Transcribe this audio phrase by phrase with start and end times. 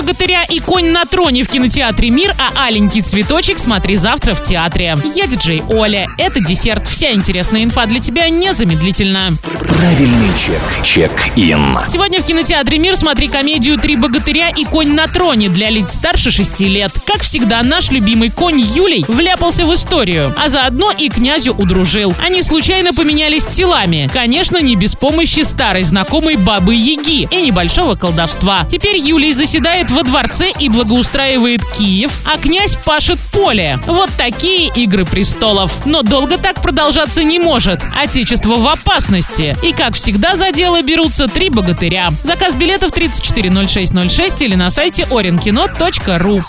[0.00, 4.96] богатыря и конь на троне в кинотеатре «Мир», а аленький цветочек смотри завтра в театре.
[5.14, 6.06] Я диджей Оля.
[6.16, 6.88] Это десерт.
[6.88, 9.32] Вся интересная инфа для тебя незамедлительно.
[9.60, 10.84] Правильный чек.
[10.84, 11.78] Чек-ин.
[11.88, 16.30] Сегодня в кинотеатре «Мир» смотри комедию «Три богатыря и конь на троне» для лиц старше
[16.30, 16.92] 6 лет.
[17.04, 22.14] Как всегда, наш любимый конь Юлей вляпался в историю, а заодно и князю удружил.
[22.24, 24.08] Они случайно поменялись телами.
[24.12, 28.66] Конечно, не без помощи старой знакомой бабы Яги и небольшого колдовства.
[28.70, 33.78] Теперь Юлий заседает во дворце и благоустраивает Киев, а князь пашет поле.
[33.86, 35.86] Вот такие игры престолов.
[35.86, 37.80] Но долго так продолжаться не может.
[37.96, 39.56] Отечество в опасности.
[39.62, 42.10] И как всегда за дело берутся три богатыря.
[42.22, 46.42] Заказ билетов 340606 или на сайте orinkino.ru.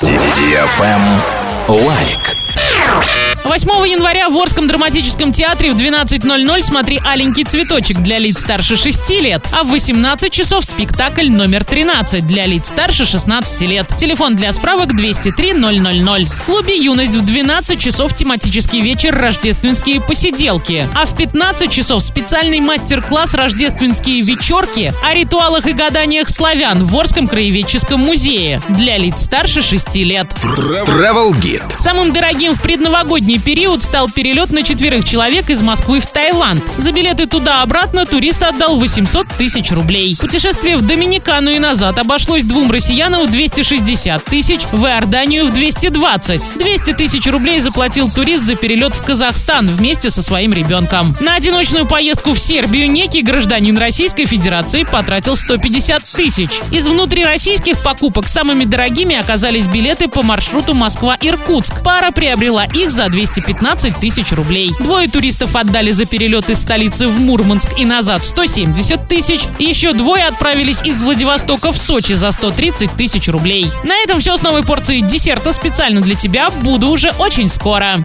[1.67, 3.30] Лайк.
[3.43, 9.09] 8 января в Орском драматическом театре в 12.00 смотри «Аленький цветочек» для лиц старше 6
[9.21, 13.87] лет, а в 18 часов спектакль номер 13 для лиц старше 16 лет.
[13.97, 16.25] Телефон для справок 203 000.
[16.25, 22.59] В клубе «Юность» в 12 часов тематический вечер «Рождественские посиделки», а в 15 часов специальный
[22.59, 29.61] мастер-класс «Рождественские вечерки» о ритуалах и гаданиях славян в Орском краеведческом музее для лиц старше
[29.61, 30.27] 6 лет.
[30.43, 31.63] Travel Guide.
[31.79, 32.61] Самым дорогим в
[33.31, 36.63] предновогодний период стал перелет на четверых человек из Москвы в Таиланд.
[36.77, 40.15] За билеты туда-обратно турист отдал 800 тысяч рублей.
[40.19, 46.57] Путешествие в Доминикану и назад обошлось двум россиянам в 260 тысяч, в Иорданию в 220.
[46.57, 51.15] 200 тысяч рублей заплатил турист за перелет в Казахстан вместе со своим ребенком.
[51.19, 56.49] На одиночную поездку в Сербию некий гражданин Российской Федерации потратил 150 тысяч.
[56.71, 61.83] Из внутрироссийских покупок самыми дорогими оказались билеты по маршруту Москва-Иркутск.
[61.83, 64.71] Пара приобрела их за 215 тысяч рублей.
[64.79, 69.41] Двое туристов отдали за перелет из столицы в Мурманск и назад 170 тысяч.
[69.59, 73.69] Еще двое отправились из Владивостока в Сочи за 130 тысяч рублей.
[73.83, 76.49] На этом все с новой порцией десерта специально для тебя.
[76.49, 77.99] Буду уже очень скоро.